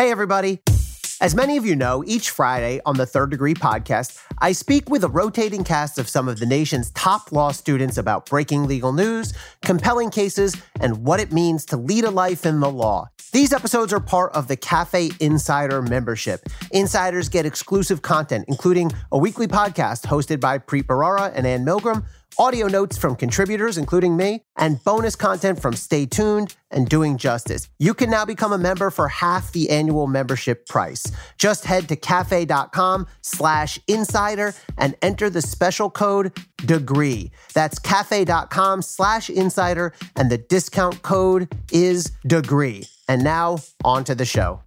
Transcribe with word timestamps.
Hey, 0.00 0.10
everybody. 0.10 0.60
As 1.20 1.34
many 1.34 1.58
of 1.58 1.66
you 1.66 1.76
know, 1.76 2.02
each 2.06 2.30
Friday 2.30 2.80
on 2.86 2.96
the 2.96 3.04
Third 3.04 3.30
Degree 3.30 3.52
podcast, 3.52 4.18
I 4.38 4.52
speak 4.52 4.88
with 4.88 5.04
a 5.04 5.08
rotating 5.08 5.62
cast 5.62 5.98
of 5.98 6.08
some 6.08 6.26
of 6.26 6.38
the 6.38 6.46
nation's 6.46 6.90
top 6.92 7.32
law 7.32 7.52
students 7.52 7.98
about 7.98 8.24
breaking 8.24 8.66
legal 8.66 8.94
news, 8.94 9.34
compelling 9.60 10.08
cases, 10.08 10.56
and 10.80 11.04
what 11.04 11.20
it 11.20 11.32
means 11.32 11.66
to 11.66 11.76
lead 11.76 12.04
a 12.04 12.10
life 12.10 12.46
in 12.46 12.60
the 12.60 12.70
law. 12.70 13.10
These 13.32 13.52
episodes 13.52 13.92
are 13.92 14.00
part 14.00 14.32
of 14.32 14.48
the 14.48 14.56
Cafe 14.56 15.10
Insider 15.20 15.82
membership. 15.82 16.48
Insiders 16.70 17.28
get 17.28 17.44
exclusive 17.44 18.00
content, 18.00 18.46
including 18.48 18.90
a 19.12 19.18
weekly 19.18 19.48
podcast 19.48 20.06
hosted 20.06 20.40
by 20.40 20.58
Preet 20.58 20.84
Bharara 20.84 21.30
and 21.34 21.46
Anne 21.46 21.66
Milgram 21.66 22.06
audio 22.38 22.66
notes 22.66 22.96
from 22.96 23.16
contributors, 23.16 23.76
including 23.78 24.16
me, 24.16 24.42
and 24.56 24.82
bonus 24.84 25.16
content 25.16 25.60
from 25.60 25.74
Stay 25.74 26.06
Tuned 26.06 26.56
and 26.70 26.88
Doing 26.88 27.16
Justice. 27.18 27.68
You 27.78 27.94
can 27.94 28.10
now 28.10 28.24
become 28.24 28.52
a 28.52 28.58
member 28.58 28.90
for 28.90 29.08
half 29.08 29.52
the 29.52 29.70
annual 29.70 30.06
membership 30.06 30.66
price. 30.66 31.04
Just 31.38 31.64
head 31.64 31.88
to 31.88 31.96
cafe.com 31.96 33.06
slash 33.22 33.78
insider 33.86 34.54
and 34.78 34.94
enter 35.02 35.28
the 35.30 35.42
special 35.42 35.90
code 35.90 36.32
DEGREE. 36.58 37.30
That's 37.54 37.78
cafe.com 37.78 38.82
slash 38.82 39.30
insider, 39.30 39.92
and 40.16 40.30
the 40.30 40.38
discount 40.38 41.02
code 41.02 41.52
is 41.72 42.12
DEGREE. 42.26 42.88
And 43.08 43.24
now, 43.24 43.58
on 43.84 44.04
to 44.04 44.14
the 44.14 44.24
show. 44.24 44.62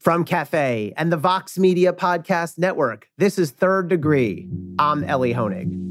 From 0.00 0.24
Cafe 0.24 0.94
and 0.96 1.10
the 1.10 1.16
Vox 1.16 1.58
Media 1.58 1.92
Podcast 1.92 2.58
Network, 2.58 3.08
this 3.18 3.40
is 3.40 3.50
Third 3.50 3.88
Degree. 3.88 4.48
I'm 4.78 5.02
Elie 5.02 5.34
Honig. 5.34 5.85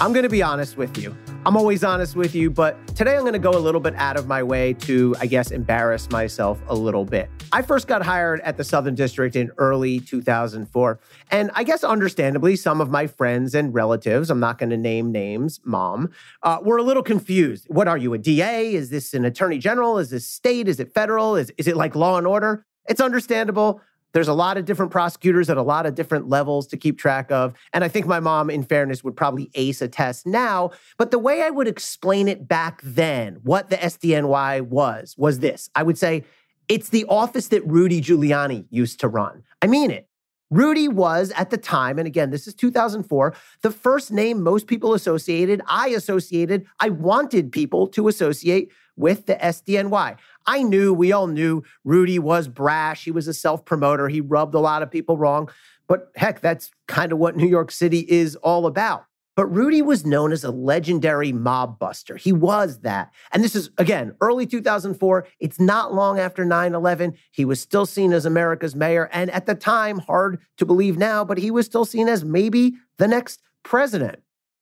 I'm 0.00 0.12
going 0.12 0.24
to 0.24 0.28
be 0.28 0.42
honest 0.42 0.76
with 0.76 0.98
you. 0.98 1.16
I'm 1.46 1.56
always 1.56 1.84
honest 1.84 2.16
with 2.16 2.34
you, 2.34 2.50
but 2.50 2.84
today 2.96 3.14
I'm 3.14 3.20
going 3.20 3.34
to 3.34 3.38
go 3.38 3.52
a 3.52 3.60
little 3.60 3.80
bit 3.80 3.94
out 3.94 4.16
of 4.16 4.26
my 4.26 4.42
way 4.42 4.72
to, 4.72 5.14
I 5.20 5.26
guess, 5.26 5.52
embarrass 5.52 6.10
myself 6.10 6.60
a 6.66 6.74
little 6.74 7.04
bit. 7.04 7.30
I 7.52 7.62
first 7.62 7.86
got 7.86 8.02
hired 8.02 8.40
at 8.40 8.56
the 8.56 8.64
Southern 8.64 8.96
District 8.96 9.36
in 9.36 9.52
early 9.56 10.00
2004. 10.00 10.98
And 11.30 11.50
I 11.54 11.62
guess 11.62 11.84
understandably, 11.84 12.56
some 12.56 12.80
of 12.80 12.90
my 12.90 13.06
friends 13.06 13.54
and 13.54 13.72
relatives, 13.72 14.30
I'm 14.30 14.40
not 14.40 14.58
going 14.58 14.70
to 14.70 14.76
name 14.76 15.12
names, 15.12 15.60
mom, 15.64 16.10
uh, 16.42 16.58
were 16.60 16.78
a 16.78 16.82
little 16.82 17.04
confused. 17.04 17.66
What 17.68 17.86
are 17.86 17.96
you, 17.96 18.14
a 18.14 18.18
DA? 18.18 18.74
Is 18.74 18.90
this 18.90 19.14
an 19.14 19.24
attorney 19.24 19.58
general? 19.58 19.98
Is 19.98 20.10
this 20.10 20.26
state? 20.26 20.66
Is 20.66 20.80
it 20.80 20.92
federal? 20.92 21.36
Is, 21.36 21.52
is 21.56 21.68
it 21.68 21.76
like 21.76 21.94
law 21.94 22.18
and 22.18 22.26
order? 22.26 22.66
It's 22.88 23.00
understandable. 23.00 23.80
There's 24.14 24.28
a 24.28 24.32
lot 24.32 24.56
of 24.56 24.64
different 24.64 24.92
prosecutors 24.92 25.50
at 25.50 25.56
a 25.56 25.62
lot 25.62 25.84
of 25.84 25.94
different 25.94 26.28
levels 26.28 26.68
to 26.68 26.76
keep 26.76 26.98
track 26.98 27.30
of. 27.32 27.52
And 27.72 27.84
I 27.84 27.88
think 27.88 28.06
my 28.06 28.20
mom, 28.20 28.48
in 28.48 28.62
fairness, 28.62 29.04
would 29.04 29.16
probably 29.16 29.50
ace 29.54 29.82
a 29.82 29.88
test 29.88 30.24
now. 30.24 30.70
But 30.96 31.10
the 31.10 31.18
way 31.18 31.42
I 31.42 31.50
would 31.50 31.68
explain 31.68 32.28
it 32.28 32.46
back 32.48 32.80
then, 32.82 33.40
what 33.42 33.70
the 33.70 33.76
SDNY 33.76 34.62
was, 34.62 35.16
was 35.18 35.40
this 35.40 35.68
I 35.74 35.82
would 35.82 35.98
say, 35.98 36.24
it's 36.68 36.88
the 36.88 37.04
office 37.08 37.48
that 37.48 37.66
Rudy 37.66 38.00
Giuliani 38.00 38.64
used 38.70 39.00
to 39.00 39.08
run. 39.08 39.42
I 39.60 39.66
mean 39.66 39.90
it. 39.90 40.08
Rudy 40.50 40.86
was 40.86 41.32
at 41.32 41.50
the 41.50 41.56
time, 41.56 41.98
and 41.98 42.06
again, 42.06 42.30
this 42.30 42.46
is 42.46 42.54
2004, 42.54 43.34
the 43.62 43.70
first 43.72 44.12
name 44.12 44.40
most 44.42 44.68
people 44.68 44.94
associated, 44.94 45.60
I 45.66 45.88
associated, 45.88 46.66
I 46.78 46.90
wanted 46.90 47.50
people 47.50 47.88
to 47.88 48.06
associate 48.06 48.70
with 48.96 49.26
the 49.26 49.34
SDNY. 49.34 50.16
I 50.46 50.62
knew, 50.62 50.92
we 50.92 51.12
all 51.12 51.26
knew 51.26 51.62
Rudy 51.84 52.18
was 52.18 52.48
brash. 52.48 53.04
He 53.04 53.10
was 53.10 53.28
a 53.28 53.34
self 53.34 53.64
promoter. 53.64 54.08
He 54.08 54.20
rubbed 54.20 54.54
a 54.54 54.60
lot 54.60 54.82
of 54.82 54.90
people 54.90 55.16
wrong. 55.16 55.50
But 55.86 56.10
heck, 56.16 56.40
that's 56.40 56.70
kind 56.86 57.12
of 57.12 57.18
what 57.18 57.36
New 57.36 57.46
York 57.46 57.70
City 57.70 58.00
is 58.08 58.36
all 58.36 58.66
about. 58.66 59.04
But 59.36 59.46
Rudy 59.46 59.82
was 59.82 60.06
known 60.06 60.30
as 60.30 60.44
a 60.44 60.50
legendary 60.50 61.32
mob 61.32 61.78
buster. 61.78 62.16
He 62.16 62.32
was 62.32 62.80
that. 62.80 63.12
And 63.32 63.42
this 63.42 63.56
is, 63.56 63.70
again, 63.78 64.14
early 64.20 64.46
2004. 64.46 65.26
It's 65.40 65.58
not 65.58 65.92
long 65.92 66.20
after 66.20 66.44
9 66.44 66.74
11. 66.74 67.14
He 67.32 67.44
was 67.44 67.60
still 67.60 67.84
seen 67.84 68.12
as 68.12 68.26
America's 68.26 68.76
mayor. 68.76 69.08
And 69.12 69.30
at 69.30 69.46
the 69.46 69.56
time, 69.56 69.98
hard 69.98 70.40
to 70.58 70.64
believe 70.64 70.96
now, 70.96 71.24
but 71.24 71.38
he 71.38 71.50
was 71.50 71.66
still 71.66 71.84
seen 71.84 72.08
as 72.08 72.24
maybe 72.24 72.74
the 72.98 73.08
next 73.08 73.42
president. 73.64 74.20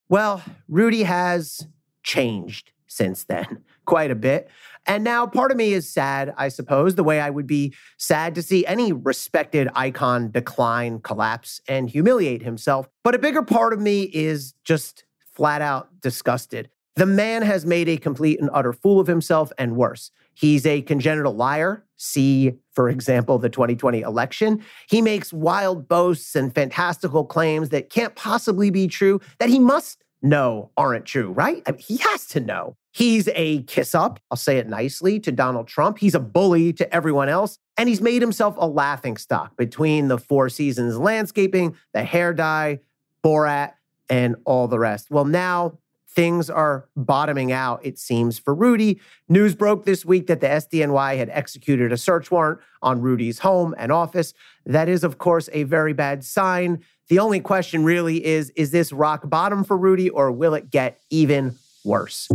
Well, 0.09 0.43
Rudy 0.69 1.03
has 1.03 1.67
changed 2.03 2.72
since 2.93 3.25
then 3.25 3.65
quite 3.87 4.11
a 4.11 4.15
bit. 4.15 4.49
And 4.87 5.05
now 5.05 5.27
part 5.27 5.51
of 5.51 5.57
me 5.57 5.73
is 5.73 5.89
sad, 5.89 6.35
I 6.37 6.49
suppose, 6.49 6.95
the 6.95 7.05
way 7.05 7.21
I 7.21 7.31
would 7.31 7.47
be 7.47 7.75
sad 7.99 8.35
to 8.35 8.43
see 8.43 8.67
any 8.67 8.93
respected 8.93 9.69
icon 9.75 10.31
decline, 10.31 11.01
collapse, 11.01 11.61
and 11.69 11.89
humiliate 11.89 12.43
himself. 12.43 12.89
But 13.05 13.15
a 13.15 13.19
bigger 13.19 13.43
part 13.43 13.73
of 13.73 13.81
me 13.81 14.03
is 14.03 14.55
just 14.65 15.05
flat 15.35 15.63
out 15.63 16.01
disgusted. 16.01 16.69
The 16.97 17.07
man 17.07 17.43
has 17.43 17.65
made 17.65 17.89
a 17.89 17.97
complete 17.97 18.41
and 18.41 18.51
utter 18.53 18.73
fool 18.73 19.01
of 19.01 19.07
himself, 19.07 19.51
and 19.57 19.77
worse, 19.77 20.11
he's 20.35 20.67
a 20.67 20.83
congenital 20.83 21.35
liar. 21.35 21.87
See, 21.97 22.53
for 22.73 22.89
example, 22.89 23.39
the 23.39 23.49
2020 23.49 24.01
election. 24.01 24.63
He 24.89 25.01
makes 25.01 25.33
wild 25.33 25.89
boasts 25.89 26.35
and 26.35 26.55
fantastical 26.55 27.25
claims 27.25 27.69
that 27.69 27.91
can't 27.91 28.15
possibly 28.17 28.71
be 28.71 28.89
true, 28.89 29.21
that 29.39 29.49
he 29.49 29.59
must 29.59 30.02
know 30.23 30.71
aren't 30.77 31.05
true, 31.05 31.31
right? 31.33 31.63
I 31.67 31.73
mean, 31.73 31.81
he 31.81 31.97
has 31.99 32.27
to 32.29 32.41
know. 32.41 32.77
He's 32.93 33.29
a 33.35 33.63
kiss 33.63 33.95
up, 33.95 34.21
I'll 34.31 34.37
say 34.37 34.59
it 34.59 34.69
nicely, 34.69 35.19
to 35.21 35.33
Donald 35.33 35.67
Trump. 35.67 35.99
He's 35.99 36.15
a 36.15 36.21
bully 36.21 36.73
to 36.75 36.95
everyone 36.95 37.29
else. 37.29 37.59
And 37.77 37.89
he's 37.89 38.03
made 38.03 38.21
himself 38.21 38.55
a 38.59 38.67
laughing 38.67 39.17
stock 39.17 39.57
between 39.57 40.09
the 40.09 40.19
Four 40.19 40.49
Seasons 40.51 40.99
landscaping, 40.99 41.75
the 41.95 42.05
hair 42.05 42.35
dye, 42.35 42.81
Borat, 43.25 43.73
and 44.11 44.37
all 44.45 44.69
the 44.69 44.79
rest. 44.79 45.11
Well, 45.11 45.25
now 45.25 45.79
things 46.07 46.51
are 46.51 46.87
bottoming 46.95 47.51
out, 47.51 47.81
it 47.85 47.99
seems, 47.99 48.39
for 48.39 48.55
Rudy. 48.55 49.01
News 49.29 49.55
broke 49.55 49.87
this 49.87 50.05
week 50.05 50.27
that 50.27 50.43
the 50.43 50.49
SDNY 50.49 51.17
had 51.17 51.31
executed 51.31 51.93
a 51.93 51.97
search 51.97 52.31
warrant 52.31 52.61
on 52.83 53.01
Rudy's 53.01 53.39
home 53.39 53.75
and 53.79 53.91
office. 53.91 54.35
That 54.67 54.91
is, 54.91 55.03
of 55.03 55.17
course, 55.17 55.49
a 55.55 55.63
very 55.63 55.95
bad 55.95 56.25
sign. 56.25 56.85
The 57.13 57.19
only 57.19 57.41
question 57.41 57.85
really 57.85 58.25
is 58.25 58.49
is 58.57 58.71
this 58.71 58.91
rock 58.91 59.29
bottom 59.29 59.65
for 59.65 59.77
Rudy, 59.77 60.09
or 60.09 60.33
will 60.33 60.55
it 60.55 60.71
get 60.71 60.99
even 61.11 61.57
worse? 61.85 62.27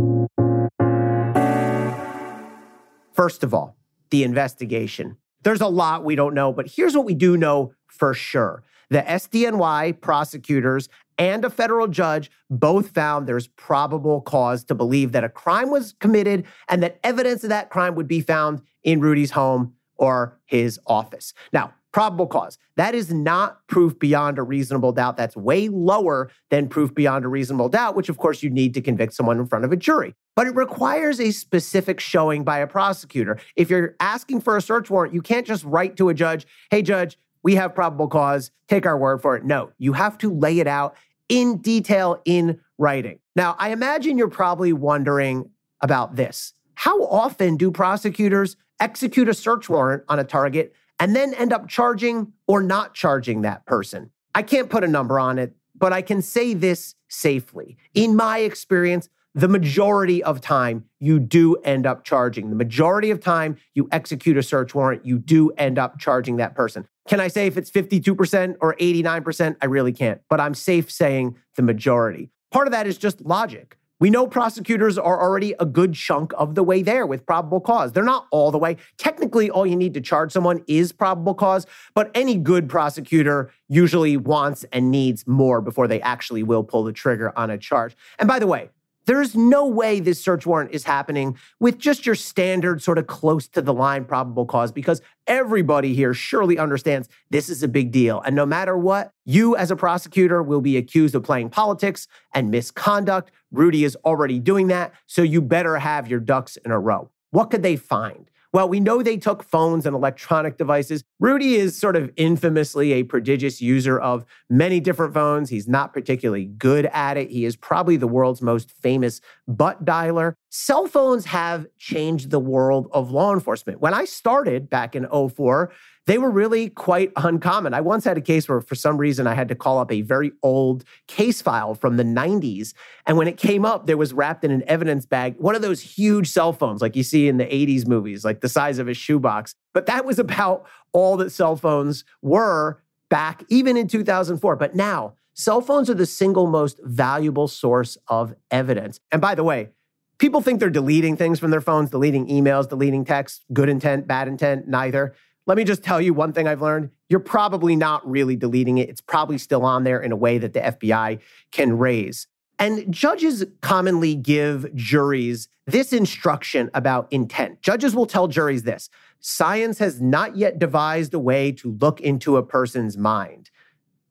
First 3.12 3.42
of 3.42 3.52
all, 3.52 3.76
the 4.10 4.22
investigation. 4.22 5.16
There's 5.42 5.60
a 5.60 5.66
lot 5.66 6.04
we 6.04 6.14
don't 6.14 6.32
know, 6.32 6.52
but 6.52 6.68
here's 6.68 6.96
what 6.96 7.04
we 7.04 7.14
do 7.14 7.36
know 7.36 7.72
for 7.88 8.14
sure. 8.14 8.62
The 8.88 9.00
SDNY 9.00 10.00
prosecutors 10.00 10.88
and 11.18 11.44
a 11.44 11.50
federal 11.50 11.88
judge 11.88 12.30
both 12.48 12.90
found 12.90 13.26
there's 13.26 13.48
probable 13.48 14.20
cause 14.20 14.62
to 14.66 14.76
believe 14.76 15.10
that 15.10 15.24
a 15.24 15.28
crime 15.28 15.70
was 15.70 15.96
committed 15.98 16.44
and 16.68 16.84
that 16.84 17.00
evidence 17.02 17.42
of 17.42 17.50
that 17.50 17.68
crime 17.70 17.96
would 17.96 18.06
be 18.06 18.20
found 18.20 18.62
in 18.84 19.00
Rudy's 19.00 19.32
home 19.32 19.74
or 19.96 20.38
his 20.46 20.78
office. 20.86 21.34
Now, 21.52 21.74
probable 21.98 22.28
cause. 22.28 22.58
That 22.76 22.94
is 22.94 23.12
not 23.12 23.66
proof 23.66 23.98
beyond 23.98 24.38
a 24.38 24.44
reasonable 24.44 24.92
doubt. 24.92 25.16
That's 25.16 25.36
way 25.36 25.66
lower 25.66 26.30
than 26.48 26.68
proof 26.68 26.94
beyond 26.94 27.24
a 27.24 27.28
reasonable 27.28 27.68
doubt, 27.68 27.96
which 27.96 28.08
of 28.08 28.18
course 28.18 28.40
you 28.40 28.50
need 28.50 28.72
to 28.74 28.80
convict 28.80 29.14
someone 29.14 29.40
in 29.40 29.48
front 29.48 29.64
of 29.64 29.72
a 29.72 29.76
jury. 29.76 30.14
But 30.36 30.46
it 30.46 30.54
requires 30.54 31.18
a 31.18 31.32
specific 31.32 31.98
showing 31.98 32.44
by 32.44 32.60
a 32.60 32.68
prosecutor. 32.68 33.40
If 33.56 33.68
you're 33.68 33.96
asking 33.98 34.42
for 34.42 34.56
a 34.56 34.62
search 34.62 34.90
warrant, 34.90 35.12
you 35.12 35.20
can't 35.20 35.44
just 35.44 35.64
write 35.64 35.96
to 35.96 36.08
a 36.08 36.14
judge, 36.14 36.46
hey, 36.70 36.82
judge, 36.82 37.18
we 37.42 37.56
have 37.56 37.74
probable 37.74 38.06
cause, 38.06 38.52
take 38.68 38.86
our 38.86 38.96
word 38.96 39.20
for 39.20 39.34
it. 39.34 39.44
No, 39.44 39.72
you 39.78 39.92
have 39.94 40.16
to 40.18 40.32
lay 40.32 40.60
it 40.60 40.68
out 40.68 40.94
in 41.28 41.56
detail 41.56 42.22
in 42.24 42.60
writing. 42.78 43.18
Now, 43.34 43.56
I 43.58 43.70
imagine 43.70 44.18
you're 44.18 44.28
probably 44.28 44.72
wondering 44.72 45.50
about 45.80 46.14
this. 46.14 46.52
How 46.74 47.02
often 47.06 47.56
do 47.56 47.72
prosecutors 47.72 48.56
execute 48.78 49.28
a 49.28 49.34
search 49.34 49.68
warrant 49.68 50.04
on 50.08 50.20
a 50.20 50.24
target 50.24 50.76
and 51.00 51.14
then 51.14 51.34
end 51.34 51.52
up 51.52 51.68
charging 51.68 52.32
or 52.46 52.62
not 52.62 52.94
charging 52.94 53.42
that 53.42 53.66
person. 53.66 54.10
I 54.34 54.42
can't 54.42 54.70
put 54.70 54.84
a 54.84 54.88
number 54.88 55.18
on 55.18 55.38
it, 55.38 55.54
but 55.74 55.92
I 55.92 56.02
can 56.02 56.22
say 56.22 56.54
this 56.54 56.94
safely. 57.08 57.76
In 57.94 58.16
my 58.16 58.38
experience, 58.38 59.08
the 59.34 59.48
majority 59.48 60.22
of 60.22 60.40
time 60.40 60.84
you 60.98 61.20
do 61.20 61.56
end 61.56 61.86
up 61.86 62.04
charging. 62.04 62.50
The 62.50 62.56
majority 62.56 63.10
of 63.10 63.20
time 63.20 63.56
you 63.74 63.88
execute 63.92 64.36
a 64.36 64.42
search 64.42 64.74
warrant, 64.74 65.06
you 65.06 65.18
do 65.18 65.50
end 65.50 65.78
up 65.78 65.98
charging 65.98 66.36
that 66.38 66.54
person. 66.54 66.88
Can 67.08 67.20
I 67.20 67.28
say 67.28 67.46
if 67.46 67.56
it's 67.56 67.70
52% 67.70 68.56
or 68.60 68.74
89%? 68.74 69.56
I 69.62 69.66
really 69.66 69.92
can't, 69.92 70.20
but 70.28 70.40
I'm 70.40 70.54
safe 70.54 70.90
saying 70.90 71.36
the 71.56 71.62
majority. 71.62 72.30
Part 72.50 72.66
of 72.66 72.72
that 72.72 72.86
is 72.86 72.98
just 72.98 73.20
logic. 73.20 73.78
We 74.00 74.10
know 74.10 74.28
prosecutors 74.28 74.96
are 74.96 75.20
already 75.20 75.54
a 75.58 75.66
good 75.66 75.94
chunk 75.94 76.32
of 76.38 76.54
the 76.54 76.62
way 76.62 76.82
there 76.82 77.04
with 77.04 77.26
probable 77.26 77.60
cause. 77.60 77.92
They're 77.92 78.04
not 78.04 78.28
all 78.30 78.52
the 78.52 78.58
way. 78.58 78.76
Technically, 78.96 79.50
all 79.50 79.66
you 79.66 79.74
need 79.74 79.92
to 79.94 80.00
charge 80.00 80.30
someone 80.30 80.62
is 80.68 80.92
probable 80.92 81.34
cause, 81.34 81.66
but 81.94 82.12
any 82.14 82.36
good 82.36 82.68
prosecutor 82.68 83.50
usually 83.68 84.16
wants 84.16 84.64
and 84.72 84.92
needs 84.92 85.26
more 85.26 85.60
before 85.60 85.88
they 85.88 86.00
actually 86.02 86.44
will 86.44 86.62
pull 86.62 86.84
the 86.84 86.92
trigger 86.92 87.36
on 87.36 87.50
a 87.50 87.58
charge. 87.58 87.96
And 88.20 88.28
by 88.28 88.38
the 88.38 88.46
way, 88.46 88.70
There's 89.08 89.34
no 89.34 89.66
way 89.66 90.00
this 90.00 90.22
search 90.22 90.44
warrant 90.44 90.72
is 90.72 90.84
happening 90.84 91.38
with 91.60 91.78
just 91.78 92.04
your 92.04 92.14
standard, 92.14 92.82
sort 92.82 92.98
of 92.98 93.06
close 93.06 93.48
to 93.48 93.62
the 93.62 93.72
line 93.72 94.04
probable 94.04 94.44
cause, 94.44 94.70
because 94.70 95.00
everybody 95.26 95.94
here 95.94 96.12
surely 96.12 96.58
understands 96.58 97.08
this 97.30 97.48
is 97.48 97.62
a 97.62 97.68
big 97.68 97.90
deal. 97.90 98.20
And 98.20 98.36
no 98.36 98.44
matter 98.44 98.76
what, 98.76 99.12
you 99.24 99.56
as 99.56 99.70
a 99.70 99.76
prosecutor 99.76 100.42
will 100.42 100.60
be 100.60 100.76
accused 100.76 101.14
of 101.14 101.22
playing 101.22 101.48
politics 101.48 102.06
and 102.34 102.50
misconduct. 102.50 103.30
Rudy 103.50 103.84
is 103.84 103.96
already 104.04 104.38
doing 104.38 104.66
that. 104.66 104.92
So 105.06 105.22
you 105.22 105.40
better 105.40 105.78
have 105.78 106.06
your 106.06 106.20
ducks 106.20 106.58
in 106.58 106.70
a 106.70 106.78
row. 106.78 107.08
What 107.30 107.50
could 107.50 107.62
they 107.62 107.76
find? 107.76 108.30
Well, 108.52 108.68
we 108.68 108.80
know 108.80 109.02
they 109.02 109.18
took 109.18 109.42
phones 109.42 109.84
and 109.84 109.94
electronic 109.94 110.56
devices. 110.56 111.04
Rudy 111.20 111.56
is 111.56 111.78
sort 111.78 111.96
of 111.96 112.10
infamously 112.16 112.92
a 112.92 113.02
prodigious 113.02 113.60
user 113.60 113.98
of 113.98 114.24
many 114.48 114.80
different 114.80 115.12
phones. 115.12 115.50
He's 115.50 115.68
not 115.68 115.92
particularly 115.92 116.46
good 116.46 116.86
at 116.86 117.18
it. 117.18 117.30
He 117.30 117.44
is 117.44 117.56
probably 117.56 117.98
the 117.98 118.08
world's 118.08 118.40
most 118.40 118.70
famous 118.70 119.20
butt 119.46 119.84
dialer. 119.84 120.32
Cell 120.48 120.86
phones 120.86 121.26
have 121.26 121.66
changed 121.78 122.30
the 122.30 122.40
world 122.40 122.88
of 122.92 123.10
law 123.10 123.34
enforcement. 123.34 123.80
When 123.80 123.92
I 123.92 124.06
started 124.06 124.70
back 124.70 124.96
in 124.96 125.06
04, 125.06 125.70
they 126.08 126.16
were 126.16 126.30
really 126.30 126.70
quite 126.70 127.12
uncommon. 127.16 127.74
I 127.74 127.82
once 127.82 128.02
had 128.02 128.16
a 128.16 128.22
case 128.22 128.48
where, 128.48 128.62
for 128.62 128.74
some 128.74 128.96
reason, 128.96 129.26
I 129.26 129.34
had 129.34 129.46
to 129.48 129.54
call 129.54 129.78
up 129.78 129.92
a 129.92 130.00
very 130.00 130.32
old 130.42 130.82
case 131.06 131.42
file 131.42 131.74
from 131.74 131.98
the 131.98 132.02
90s. 132.02 132.72
And 133.06 133.18
when 133.18 133.28
it 133.28 133.36
came 133.36 133.66
up, 133.66 133.86
there 133.86 133.98
was 133.98 134.14
wrapped 134.14 134.42
in 134.42 134.50
an 134.50 134.64
evidence 134.66 135.04
bag, 135.04 135.34
one 135.36 135.54
of 135.54 135.60
those 135.60 135.82
huge 135.82 136.30
cell 136.30 136.54
phones 136.54 136.80
like 136.80 136.96
you 136.96 137.02
see 137.02 137.28
in 137.28 137.36
the 137.36 137.44
80s 137.44 137.86
movies, 137.86 138.24
like 138.24 138.40
the 138.40 138.48
size 138.48 138.78
of 138.78 138.88
a 138.88 138.94
shoebox. 138.94 139.54
But 139.74 139.84
that 139.84 140.06
was 140.06 140.18
about 140.18 140.66
all 140.94 141.18
that 141.18 141.28
cell 141.28 141.56
phones 141.56 142.06
were 142.22 142.82
back 143.10 143.44
even 143.50 143.76
in 143.76 143.86
2004. 143.86 144.56
But 144.56 144.74
now, 144.74 145.12
cell 145.34 145.60
phones 145.60 145.90
are 145.90 145.94
the 145.94 146.06
single 146.06 146.46
most 146.46 146.80
valuable 146.84 147.48
source 147.48 147.98
of 148.08 148.34
evidence. 148.50 148.98
And 149.12 149.20
by 149.20 149.34
the 149.34 149.44
way, 149.44 149.72
people 150.16 150.40
think 150.40 150.58
they're 150.58 150.70
deleting 150.70 151.18
things 151.18 151.38
from 151.38 151.50
their 151.50 151.60
phones, 151.60 151.90
deleting 151.90 152.28
emails, 152.28 152.66
deleting 152.66 153.04
texts, 153.04 153.44
good 153.52 153.68
intent, 153.68 154.06
bad 154.06 154.26
intent, 154.26 154.66
neither. 154.66 155.14
Let 155.48 155.56
me 155.56 155.64
just 155.64 155.82
tell 155.82 155.98
you 155.98 156.12
one 156.12 156.34
thing 156.34 156.46
I've 156.46 156.60
learned. 156.60 156.90
You're 157.08 157.20
probably 157.20 157.74
not 157.74 158.08
really 158.08 158.36
deleting 158.36 158.76
it. 158.76 158.90
It's 158.90 159.00
probably 159.00 159.38
still 159.38 159.64
on 159.64 159.82
there 159.82 159.98
in 159.98 160.12
a 160.12 160.16
way 160.16 160.36
that 160.36 160.52
the 160.52 160.60
FBI 160.60 161.20
can 161.52 161.78
raise. 161.78 162.26
And 162.58 162.92
judges 162.92 163.46
commonly 163.62 164.14
give 164.14 164.74
juries 164.74 165.48
this 165.66 165.94
instruction 165.94 166.70
about 166.74 167.10
intent. 167.10 167.62
Judges 167.62 167.94
will 167.96 168.04
tell 168.04 168.28
juries 168.28 168.64
this 168.64 168.90
science 169.20 169.78
has 169.78 170.02
not 170.02 170.36
yet 170.36 170.58
devised 170.58 171.14
a 171.14 171.18
way 171.18 171.50
to 171.52 171.72
look 171.80 171.98
into 172.02 172.36
a 172.36 172.42
person's 172.42 172.98
mind. 172.98 173.50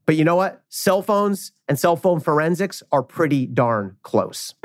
But 0.07 0.15
you 0.15 0.23
know 0.23 0.35
what? 0.35 0.63
Cell 0.69 1.03
phones 1.03 1.51
and 1.67 1.77
cell 1.77 1.95
phone 1.95 2.19
forensics 2.19 2.81
are 2.91 3.03
pretty 3.03 3.45
darn 3.45 3.97
close. 4.01 4.55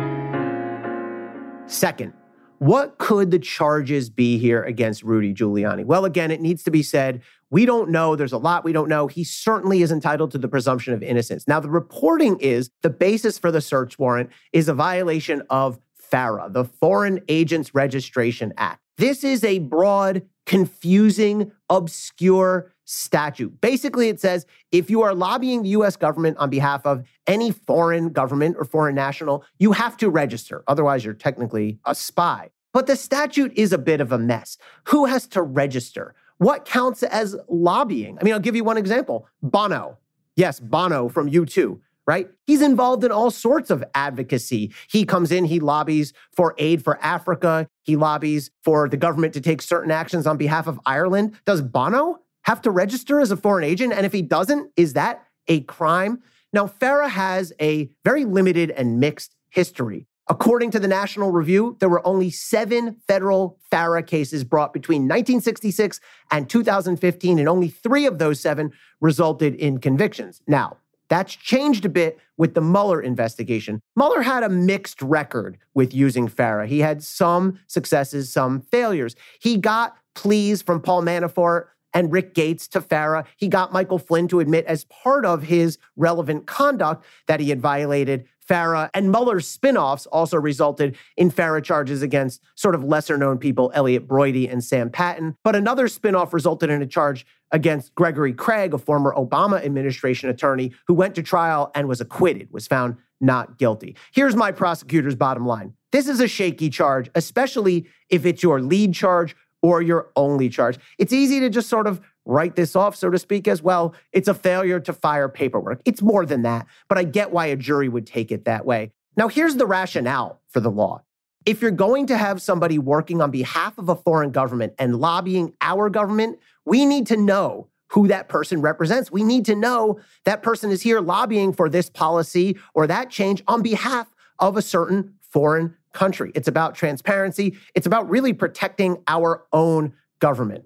Second, 1.67 2.15
what 2.63 2.97
could 2.99 3.33
the 3.33 3.41
charges 3.41 4.09
be 4.09 4.39
here 4.39 4.63
against 4.63 5.03
Rudy 5.03 5.35
Giuliani? 5.35 5.85
Well, 5.85 6.05
again, 6.05 6.31
it 6.31 6.41
needs 6.41 6.63
to 6.63 6.71
be 6.71 6.85
said 6.85 7.21
we 7.51 7.67
don't 7.67 7.91
know. 7.91 8.15
There's 8.15 8.33
a 8.33 8.39
lot 8.39 8.63
we 8.65 8.73
don't 8.73 8.89
know. 8.89 9.09
He 9.09 9.25
certainly 9.25 9.83
is 9.83 9.91
entitled 9.91 10.31
to 10.31 10.39
the 10.39 10.47
presumption 10.47 10.95
of 10.95 11.03
innocence. 11.03 11.49
Now, 11.49 11.59
the 11.59 11.69
reporting 11.69 12.39
is 12.39 12.71
the 12.83 12.89
basis 12.89 13.37
for 13.37 13.51
the 13.51 13.61
search 13.61 13.99
warrant 13.99 14.31
is 14.53 14.69
a 14.69 14.75
violation 14.75 15.43
of 15.51 15.81
FARA, 15.97 16.51
the 16.51 16.65
Foreign 16.65 17.19
Agents 17.27 17.75
Registration 17.75 18.55
Act. 18.57 18.81
This 18.97 19.25
is 19.25 19.43
a 19.43 19.59
broad, 19.59 20.23
confusing, 20.47 21.53
obscure 21.71 22.73
statute. 22.85 23.61
Basically, 23.61 24.09
it 24.09 24.21
says 24.21 24.47
if 24.71 24.91
you 24.91 25.03
are 25.03 25.15
lobbying 25.15 25.63
the 25.63 25.71
US 25.71 25.97
government 25.97 26.37
on 26.39 26.51
behalf 26.51 26.85
of 26.85 27.05
any 27.27 27.51
foreign 27.51 28.11
government 28.11 28.57
or 28.59 28.65
foreign 28.65 28.95
national, 28.95 29.45
you 29.59 29.73
have 29.73 29.97
to 29.99 30.11
register. 30.11 30.63
Otherwise, 30.67 31.05
you're 31.05 31.15
technically 31.15 31.79
a 31.87 31.95
spy. 31.95 32.51
But 32.73 32.87
the 32.87 32.97
statute 32.97 33.53
is 33.55 33.73
a 33.73 33.79
bit 33.79 34.01
of 34.01 34.13
a 34.13 34.19
mess. 34.19 34.57
Who 34.89 35.05
has 35.05 35.27
to 35.29 35.43
register? 35.43 36.15
What 36.39 36.65
counts 36.65 37.03
as 37.03 37.37
lobbying? 37.49 38.19
I 38.21 38.25
mean, 38.25 38.35
I'll 38.35 38.41
give 38.41 38.57
you 38.57 38.65
one 38.65 38.77
example 38.77 39.29
Bono. 39.43 39.99
Yes, 40.35 40.59
Bono 40.59 41.09
from 41.09 41.31
U2 41.31 41.79
right? 42.07 42.29
He's 42.47 42.63
involved 42.63 43.05
in 43.05 43.13
all 43.13 43.31
sorts 43.31 43.71
of 43.71 43.85
advocacy. 43.95 44.73
He 44.89 45.05
comes 45.05 45.31
in, 45.31 45.45
he 45.45 45.61
lobbies 45.61 46.13
for 46.35 46.55
aid 46.59 46.83
for 46.83 46.99
Africa, 47.03 47.69
he 47.83 47.97
lobbies 47.97 48.51
for 48.65 48.89
the 48.89 48.97
government 48.97 49.35
to 49.35 49.41
take 49.41 49.63
certain 49.63 49.91
actions 49.91 50.27
on 50.27 50.37
behalf 50.37 50.67
of 50.67 50.81
Ireland. 50.85 51.37
Does 51.45 51.63
Bono 51.63 52.21
have 52.43 52.63
to 52.63 52.71
register 52.71 53.21
as 53.21 53.31
a 53.31 53.37
foreign 53.37 53.65
agent? 53.65 53.93
And 53.93 54.05
if 54.05 54.13
he 54.13 54.23
doesn't, 54.23 54.73
is 54.77 54.95
that 54.95 55.25
a 55.49 55.61
crime? 55.61 56.23
Now, 56.53 56.67
FARA 56.67 57.09
has 57.09 57.53
a 57.61 57.91
very 58.05 58.25
limited 58.25 58.71
and 58.71 59.01
mixed 59.01 59.35
history. 59.49 60.07
According 60.29 60.71
to 60.73 60.79
the 60.79 60.89
National 60.89 61.33
Review, 61.33 61.77
there 61.81 61.89
were 61.89 62.07
only 62.07 62.31
seven 62.31 62.97
federal 63.09 63.59
FARA 63.71 64.03
cases 64.03 64.45
brought 64.45 64.73
between 64.73 65.03
1966 65.03 66.01
and 66.31 66.49
2015, 66.49 67.39
and 67.39 67.49
only 67.49 67.69
three 67.69 68.07
of 68.07 68.19
those 68.19 68.39
seven 68.39 68.73
resulted 69.01 69.55
in 69.55 69.79
convictions. 69.79 70.41
Now, 70.47 70.77
that's 71.13 71.37
changed 71.37 71.85
a 71.85 71.91
bit 71.91 72.19
with 72.39 72.55
the 72.55 72.63
Mueller 72.63 73.03
investigation. 73.03 73.83
Mueller 73.97 74.23
had 74.23 74.43
a 74.43 74.49
mixed 74.49 75.03
record 75.03 75.59
with 75.75 75.93
using 75.93 76.27
FARA. 76.27 76.67
He 76.67 76.79
had 76.79 77.03
some 77.03 77.59
successes, 77.67 78.33
some 78.33 78.63
failures. 78.63 79.15
He 79.39 79.59
got 79.59 79.95
pleas 80.15 80.63
from 80.63 80.81
Paul 80.81 81.03
Manafort 81.03 81.67
and 81.93 82.11
Rick 82.11 82.33
Gates 82.33 82.67
to 82.69 82.81
FARA. 82.81 83.27
He 83.37 83.49
got 83.49 83.75
Michael 83.75 83.99
Flynn 83.99 84.27
to 84.29 84.41
admit 84.41 84.65
as 84.65 84.85
part 84.85 85.27
of 85.27 85.43
his 85.43 85.77
relevant 85.97 86.47
conduct 86.47 87.05
that 87.27 87.41
he 87.41 87.51
had 87.51 87.61
violated 87.61 88.27
FARA. 88.47 88.91
And 88.95 89.11
Mueller's 89.11 89.57
spinoffs 89.57 90.07
also 90.11 90.37
resulted 90.37 90.97
in 91.17 91.31
FARA 91.31 91.63
charges 91.63 92.03
against 92.03 92.43
sort 92.55 92.75
of 92.75 92.85
lesser 92.85 93.17
known 93.17 93.39
people, 93.39 93.71
Elliott 93.75 94.07
Broidy 94.07 94.51
and 94.51 94.63
Sam 94.63 94.91
Patten. 94.91 95.37
But 95.45 95.57
another 95.57 95.89
spinoff 95.89 96.33
resulted 96.33 96.71
in 96.71 96.83
a 96.83 96.87
charge 96.87 97.25
against 97.51 97.95
Gregory 97.95 98.33
Craig, 98.33 98.75
a 98.75 98.79
former 98.79 99.15
Obama 99.15 99.65
administration 99.65 100.29
attorney 100.29 100.73
who 100.87 100.95
went 100.95 101.15
to 101.15 101.23
trial 101.23 101.71
and 101.75 101.89
was 101.89 102.01
acquitted, 102.01 102.49
was 102.51 102.67
found 102.67 102.97
not 103.21 103.59
guilty. 103.59 103.97
Here's 104.13 104.35
my 104.35 104.51
prosecutor's 104.51 105.15
bottom 105.15 105.47
line. 105.47 105.75
This 105.93 106.09
is 106.09 106.21
a 106.21 106.29
shaky 106.29 106.71
charge, 106.71 107.11
especially 107.15 107.87
if 108.09 108.27
it's 108.27 108.43
your 108.43 108.61
lead 108.61 108.95
charge 108.95 109.37
or 109.63 109.81
your 109.81 110.11
only 110.17 110.49
charge. 110.49 110.79
It's 110.99 111.13
easy 111.13 111.39
to 111.41 111.49
just 111.49 111.69
sort 111.69 111.87
of 111.87 112.01
write 112.25 112.57
this 112.57 112.77
off, 112.77 112.97
so 112.97 113.11
to 113.11 113.19
speak, 113.19 113.49
as 113.49 113.63
well. 113.63 113.95
It's 114.13 114.29
a 114.29 114.35
failure 114.35 114.81
to 114.81 114.93
fire 114.93 115.29
paperwork. 115.29 115.81
It's 115.85 116.03
more 116.03 116.25
than 116.25 116.43
that, 116.43 116.67
but 116.89 116.99
I 116.99 117.05
get 117.05 117.33
why 117.33 117.47
a 117.47 117.57
jury 117.57 117.89
would 117.89 118.07
take 118.07 118.31
it 118.31 118.45
that 118.45 118.65
way. 118.65 118.93
Now, 119.17 119.29
here's 119.29 119.57
the 119.57 119.67
rationale 119.67 120.41
for 120.49 120.61
the 120.61 120.71
law. 120.71 121.03
If 121.45 121.61
you're 121.61 121.71
going 121.71 122.07
to 122.07 122.17
have 122.17 122.41
somebody 122.41 122.79
working 122.79 123.21
on 123.21 123.31
behalf 123.31 123.77
of 123.77 123.89
a 123.89 123.97
foreign 123.97 124.31
government 124.31 124.75
and 124.79 124.97
lobbying 125.01 125.55
our 125.61 125.91
government, 125.91 126.39
we 126.65 126.87
need 126.87 127.09
to 127.09 127.17
know 127.17 127.69
who 127.89 128.09
that 128.09 128.29
person 128.29 128.63
represents. 128.63 129.11
We 129.11 129.23
need 129.23 129.45
to 129.47 129.55
know 129.55 130.01
that 130.25 130.43
person 130.43 130.71
is 130.71 130.81
here 130.81 131.01
lobbying 131.01 131.53
for 131.53 131.69
this 131.69 131.91
policy 131.91 132.57
or 132.75 132.87
that 132.87 133.11
change 133.11 133.43
on 133.49 133.61
behalf 133.61 134.09
of 134.39 134.57
a 134.57 134.63
certain 134.63 135.15
foreign 135.21 135.75
country. 135.93 136.33
It's 136.35 136.49
about 136.49 136.75
transparency. 136.75 137.57
It's 137.75 137.87
about 137.87 138.09
really 138.09 138.33
protecting 138.33 139.03
our 139.09 139.45
own 139.53 139.93
government. 140.21 140.65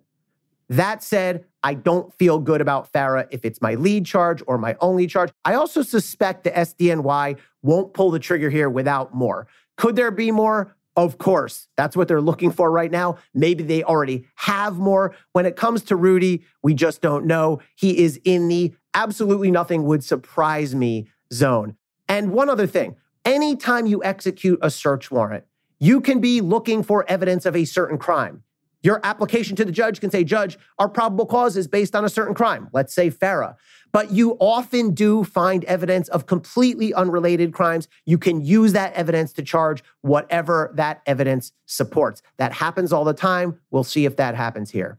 That 0.69 1.03
said, 1.03 1.45
I 1.63 1.75
don't 1.75 2.13
feel 2.15 2.39
good 2.39 2.61
about 2.61 2.93
FARA 2.93 3.29
if 3.31 3.45
it's 3.45 3.63
my 3.63 3.75
lead 3.75 4.05
charge 4.05 4.43
or 4.47 4.59
my 4.59 4.77
only 4.81 5.07
charge. 5.07 5.31
I 5.45 5.55
also 5.55 5.83
suspect 5.83 6.45
the 6.45 6.51
SDNY 6.51 7.39
won't 7.63 7.95
pull 7.95 8.11
the 8.11 8.19
trigger 8.19 8.51
here 8.51 8.69
without 8.69 9.15
more. 9.15 9.47
Could 9.77 9.97
there 9.97 10.11
be 10.11 10.31
more? 10.31 10.77
Of 10.97 11.19
course. 11.19 11.69
That's 11.77 11.95
what 11.95 12.09
they're 12.09 12.23
looking 12.23 12.51
for 12.51 12.71
right 12.71 12.91
now. 12.91 13.19
Maybe 13.35 13.63
they 13.63 13.85
already 13.85 14.27
have 14.37 14.79
more. 14.79 15.15
When 15.33 15.45
it 15.45 15.55
comes 15.55 15.83
to 15.85 15.97
Rudy, 15.97 16.45
we 16.63 16.73
just 16.73 17.03
don't 17.03 17.27
know. 17.27 17.61
He 17.77 17.99
is 17.99 18.19
in 18.25 18.49
the 18.49 18.75
absolutely 18.95 19.51
nothing 19.51 19.85
would 19.85 20.03
surprise 20.03 20.75
me 20.75 21.09
zone. 21.33 21.77
And 22.09 22.33
one 22.33 22.49
other 22.49 22.67
thing 22.67 22.97
anytime 23.25 23.87
you 23.87 24.03
execute 24.03 24.59
a 24.63 24.71
search 24.71 25.11
warrant, 25.11 25.45
you 25.79 26.01
can 26.01 26.21
be 26.21 26.41
looking 26.41 26.83
for 26.83 27.05
evidence 27.09 27.45
of 27.45 27.55
a 27.55 27.67
certain 27.67 27.99
crime. 27.99 28.43
Your 28.87 29.01
application 29.03 29.57
to 29.57 29.65
the 29.65 29.73
judge 29.73 29.99
can 29.99 30.13
say, 30.13 30.23
Judge, 30.23 30.57
our 30.79 30.89
probable 30.89 31.27
cause 31.27 31.57
is 31.57 31.67
based 31.67 31.97
on 31.97 32.05
a 32.05 32.09
certain 32.09 32.37
crime, 32.37 32.69
let's 32.73 32.95
say 32.95 33.11
FARA. 33.11 33.57
But 33.91 34.13
you 34.13 34.37
often 34.39 34.95
do 34.95 35.25
find 35.25 35.65
evidence 35.65 36.09
of 36.11 36.27
completely 36.27 36.95
unrelated 36.95 37.53
crimes. 37.53 37.89
You 38.05 38.17
can 38.17 38.45
use 38.45 38.75
that 38.75 38.93
evidence 38.93 39.33
to 39.33 39.43
charge 39.43 39.83
whatever 40.03 40.71
that 40.77 41.03
evidence 41.05 41.51
supports. 41.67 42.23
That 42.37 42.53
happens 42.53 42.93
all 42.93 43.03
the 43.03 43.13
time. 43.13 43.59
We'll 43.73 43.83
see 43.83 44.05
if 44.05 44.15
that 44.19 44.37
happens 44.37 44.71
here. 44.71 44.95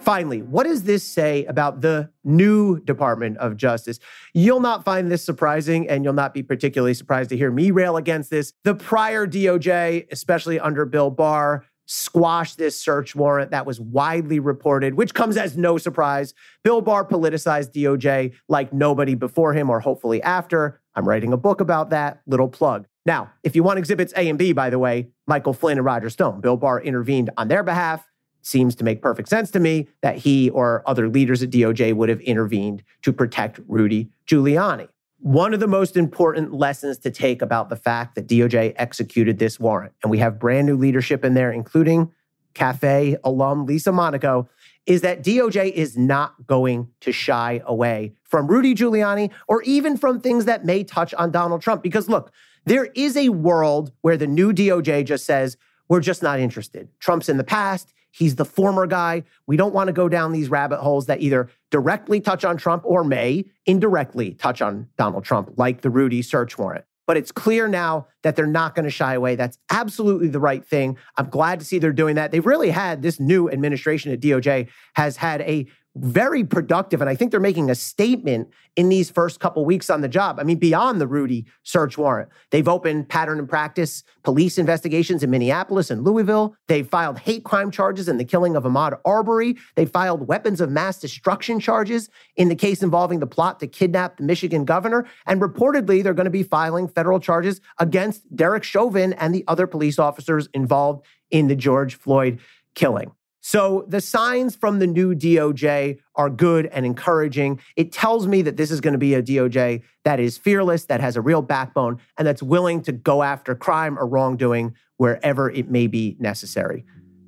Finally, 0.00 0.40
what 0.40 0.64
does 0.64 0.84
this 0.84 1.04
say 1.04 1.44
about 1.44 1.82
the 1.82 2.10
new 2.24 2.80
Department 2.80 3.36
of 3.36 3.56
Justice? 3.56 4.00
You'll 4.32 4.60
not 4.60 4.82
find 4.82 5.12
this 5.12 5.22
surprising, 5.22 5.88
and 5.90 6.02
you'll 6.02 6.14
not 6.14 6.32
be 6.32 6.42
particularly 6.42 6.94
surprised 6.94 7.28
to 7.30 7.36
hear 7.36 7.50
me 7.50 7.70
rail 7.70 7.98
against 7.98 8.30
this. 8.30 8.54
The 8.64 8.74
prior 8.74 9.26
DOJ, 9.26 10.06
especially 10.10 10.58
under 10.58 10.86
Bill 10.86 11.10
Barr, 11.10 11.66
squashed 11.90 12.56
this 12.56 12.80
search 12.80 13.16
warrant 13.16 13.50
that 13.50 13.66
was 13.66 13.80
widely 13.80 14.38
reported, 14.38 14.94
which 14.94 15.12
comes 15.12 15.36
as 15.36 15.56
no 15.56 15.76
surprise. 15.76 16.34
Bill 16.62 16.80
Barr 16.80 17.04
politicized 17.04 17.72
DOJ 17.72 18.32
like 18.48 18.72
nobody 18.72 19.16
before 19.16 19.54
him 19.54 19.68
or 19.68 19.80
hopefully 19.80 20.22
after. 20.22 20.80
I'm 20.94 21.08
writing 21.08 21.32
a 21.32 21.36
book 21.36 21.60
about 21.60 21.90
that. 21.90 22.20
Little 22.28 22.48
plug. 22.48 22.86
Now, 23.04 23.32
if 23.42 23.56
you 23.56 23.64
want 23.64 23.80
exhibits 23.80 24.12
A 24.16 24.28
and 24.28 24.38
B, 24.38 24.52
by 24.52 24.70
the 24.70 24.78
way, 24.78 25.08
Michael 25.26 25.52
Flynn 25.52 25.78
and 25.78 25.84
Roger 25.84 26.10
Stone, 26.10 26.40
Bill 26.40 26.56
Barr 26.56 26.80
intervened 26.80 27.30
on 27.36 27.48
their 27.48 27.64
behalf. 27.64 28.06
Seems 28.42 28.76
to 28.76 28.84
make 28.84 29.02
perfect 29.02 29.28
sense 29.28 29.50
to 29.50 29.58
me 29.58 29.88
that 30.00 30.16
he 30.16 30.48
or 30.50 30.84
other 30.86 31.08
leaders 31.08 31.42
at 31.42 31.50
DOJ 31.50 31.92
would 31.94 32.08
have 32.08 32.20
intervened 32.20 32.84
to 33.02 33.12
protect 33.12 33.58
Rudy 33.66 34.10
Giuliani. 34.28 34.88
One 35.22 35.52
of 35.52 35.60
the 35.60 35.66
most 35.66 35.98
important 35.98 36.54
lessons 36.54 36.96
to 37.00 37.10
take 37.10 37.42
about 37.42 37.68
the 37.68 37.76
fact 37.76 38.14
that 38.14 38.26
DOJ 38.26 38.72
executed 38.76 39.38
this 39.38 39.60
warrant, 39.60 39.92
and 40.02 40.10
we 40.10 40.16
have 40.18 40.38
brand 40.38 40.66
new 40.66 40.76
leadership 40.76 41.26
in 41.26 41.34
there, 41.34 41.52
including 41.52 42.10
Cafe 42.54 43.18
alum 43.22 43.66
Lisa 43.66 43.92
Monaco, 43.92 44.48
is 44.86 45.02
that 45.02 45.22
DOJ 45.22 45.72
is 45.72 45.96
not 45.96 46.46
going 46.46 46.88
to 47.00 47.12
shy 47.12 47.60
away 47.66 48.14
from 48.24 48.46
Rudy 48.46 48.74
Giuliani 48.74 49.30
or 49.46 49.60
even 49.62 49.98
from 49.98 50.20
things 50.20 50.46
that 50.46 50.64
may 50.64 50.82
touch 50.84 51.12
on 51.14 51.30
Donald 51.30 51.60
Trump. 51.60 51.82
Because 51.82 52.08
look, 52.08 52.32
there 52.64 52.86
is 52.94 53.14
a 53.14 53.28
world 53.28 53.92
where 54.00 54.16
the 54.16 54.26
new 54.26 54.54
DOJ 54.54 55.04
just 55.04 55.26
says, 55.26 55.58
we're 55.88 56.00
just 56.00 56.22
not 56.22 56.40
interested. 56.40 56.88
Trump's 56.98 57.28
in 57.28 57.36
the 57.36 57.44
past. 57.44 57.92
He's 58.10 58.36
the 58.36 58.44
former 58.44 58.86
guy. 58.86 59.24
We 59.46 59.56
don't 59.56 59.74
want 59.74 59.88
to 59.88 59.92
go 59.92 60.08
down 60.08 60.32
these 60.32 60.48
rabbit 60.48 60.80
holes 60.80 61.06
that 61.06 61.20
either 61.20 61.48
directly 61.70 62.20
touch 62.20 62.44
on 62.44 62.56
Trump 62.56 62.82
or 62.84 63.04
may 63.04 63.44
indirectly 63.66 64.34
touch 64.34 64.60
on 64.60 64.88
Donald 64.98 65.24
Trump, 65.24 65.52
like 65.56 65.82
the 65.82 65.90
Rudy 65.90 66.22
search 66.22 66.58
warrant. 66.58 66.84
But 67.06 67.16
it's 67.16 67.32
clear 67.32 67.66
now 67.66 68.06
that 68.22 68.36
they're 68.36 68.46
not 68.46 68.74
going 68.74 68.84
to 68.84 68.90
shy 68.90 69.14
away. 69.14 69.34
That's 69.34 69.58
absolutely 69.70 70.28
the 70.28 70.38
right 70.38 70.64
thing. 70.64 70.96
I'm 71.16 71.28
glad 71.28 71.58
to 71.58 71.66
see 71.66 71.78
they're 71.78 71.92
doing 71.92 72.14
that. 72.16 72.30
They've 72.30 72.46
really 72.46 72.70
had 72.70 73.02
this 73.02 73.18
new 73.18 73.50
administration 73.50 74.12
at 74.12 74.20
DOJ 74.20 74.68
has 74.94 75.16
had 75.16 75.40
a 75.40 75.66
very 75.96 76.44
productive. 76.44 77.00
And 77.00 77.10
I 77.10 77.16
think 77.16 77.30
they're 77.30 77.40
making 77.40 77.68
a 77.68 77.74
statement 77.74 78.48
in 78.76 78.88
these 78.88 79.10
first 79.10 79.40
couple 79.40 79.64
weeks 79.64 79.90
on 79.90 80.02
the 80.02 80.08
job. 80.08 80.38
I 80.38 80.44
mean, 80.44 80.58
beyond 80.58 81.00
the 81.00 81.06
Rudy 81.06 81.46
search 81.64 81.98
warrant, 81.98 82.28
they've 82.50 82.68
opened 82.68 83.08
pattern 83.08 83.40
and 83.40 83.48
practice 83.48 84.04
police 84.22 84.56
investigations 84.56 85.24
in 85.24 85.30
Minneapolis 85.30 85.90
and 85.90 86.04
Louisville. 86.04 86.54
They've 86.68 86.88
filed 86.88 87.18
hate 87.18 87.44
crime 87.44 87.72
charges 87.72 88.08
in 88.08 88.18
the 88.18 88.24
killing 88.24 88.54
of 88.54 88.62
Ahmaud 88.62 89.00
Arbery. 89.04 89.56
They 89.74 89.84
filed 89.84 90.28
weapons 90.28 90.60
of 90.60 90.70
mass 90.70 91.00
destruction 91.00 91.58
charges 91.58 92.08
in 92.36 92.48
the 92.48 92.56
case 92.56 92.82
involving 92.82 93.18
the 93.18 93.26
plot 93.26 93.58
to 93.60 93.66
kidnap 93.66 94.18
the 94.18 94.22
Michigan 94.22 94.64
governor. 94.64 95.06
And 95.26 95.40
reportedly, 95.40 96.04
they're 96.04 96.14
going 96.14 96.24
to 96.24 96.30
be 96.30 96.44
filing 96.44 96.86
federal 96.86 97.18
charges 97.18 97.60
against 97.78 98.34
Derek 98.34 98.62
Chauvin 98.62 99.12
and 99.14 99.34
the 99.34 99.44
other 99.48 99.66
police 99.66 99.98
officers 99.98 100.48
involved 100.54 101.04
in 101.30 101.48
the 101.48 101.56
George 101.56 101.96
Floyd 101.96 102.38
killing. 102.76 103.10
So 103.40 103.84
the 103.88 104.00
signs 104.00 104.54
from 104.54 104.78
the 104.78 104.86
new 104.86 105.14
DOJ 105.14 105.98
are 106.14 106.30
good 106.30 106.66
and 106.66 106.84
encouraging. 106.84 107.60
It 107.76 107.92
tells 107.92 108.26
me 108.26 108.42
that 108.42 108.56
this 108.56 108.70
is 108.70 108.80
going 108.80 108.92
to 108.92 108.98
be 108.98 109.14
a 109.14 109.22
DOJ 109.22 109.82
that 110.04 110.20
is 110.20 110.36
fearless, 110.36 110.84
that 110.86 111.00
has 111.00 111.16
a 111.16 111.20
real 111.20 111.42
backbone, 111.42 111.98
and 112.18 112.26
that's 112.26 112.42
willing 112.42 112.82
to 112.82 112.92
go 112.92 113.22
after 113.22 113.54
crime 113.54 113.98
or 113.98 114.06
wrongdoing 114.06 114.74
wherever 114.98 115.50
it 115.50 115.70
may 115.70 115.86
be 115.86 116.16
necessary. 116.18 116.84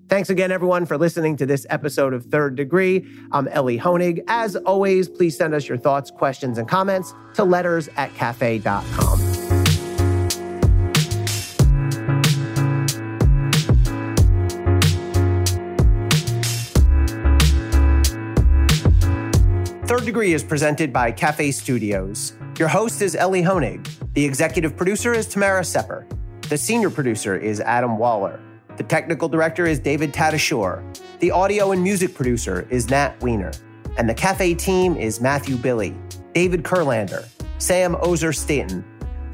Thanks 0.09 0.29
again, 0.29 0.53
everyone, 0.53 0.85
for 0.85 0.99
listening 0.99 1.37
to 1.39 1.47
this 1.47 1.67
episode 1.71 2.13
of 2.13 2.27
Third 2.27 2.55
Degree. 2.55 3.07
I'm 3.31 3.49
Elie 3.49 3.79
Honig. 3.79 4.23
As 4.29 4.57
always, 4.57 5.09
please 5.09 5.39
send 5.39 5.55
us 5.55 5.67
your 5.67 5.79
thoughts, 5.79 6.11
questions, 6.11 6.59
and 6.59 6.69
comments 6.69 7.15
to 7.33 7.45
letters 7.45 7.89
at 7.97 8.15
cafe.com. 8.15 9.32
Third 20.03 20.07
Degree 20.07 20.33
is 20.33 20.43
presented 20.43 20.93
by 20.93 21.13
Cafe 21.13 21.53
Studios. 21.53 22.33
Your 22.59 22.67
host 22.67 23.03
is 23.03 23.15
Elie 23.15 23.41
Honig. 23.41 23.89
The 24.15 24.25
executive 24.25 24.77
producer 24.77 25.13
is 25.13 25.29
Tamara 25.29 25.65
Sepper. 25.65 26.09
The 26.49 26.59
senior 26.59 26.91
producer 26.91 27.37
is 27.37 27.61
Adam 27.61 27.99
Waller. 27.99 28.41
The 28.77 28.83
technical 28.83 29.29
director 29.29 29.65
is 29.65 29.79
David 29.79 30.13
Tatasciore. 30.13 30.83
The 31.21 31.31
audio 31.31 31.71
and 31.71 31.85
music 31.85 32.17
producer 32.17 32.67
is 32.69 32.91
Nat 32.91 33.15
Weiner. 33.23 33.53
And 33.97 34.11
the 34.11 34.15
Cafe 34.15 34.55
team 34.55 34.97
is 34.97 35.21
Matthew 35.21 35.57
Billy, 35.57 35.95
David 36.35 36.65
Kurlander, 36.65 37.29
Sam 37.59 37.95
Ozer 38.03 38.33
Staten, 38.33 38.85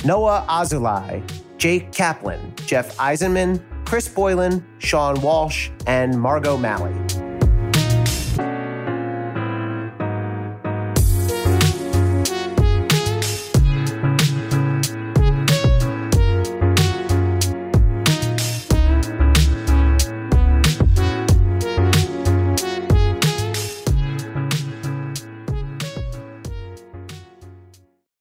Noah 0.04 0.44
Azulai, 0.50 1.22
Jake 1.56 1.92
Kaplan, 1.92 2.52
Jeff 2.66 2.94
Eisenman, 2.98 3.64
Chris 3.86 4.06
Boylan, 4.06 4.62
Sean 4.80 5.18
Walsh, 5.22 5.70
and 5.86 6.20
Margot 6.20 6.58
Malley. 6.58 6.92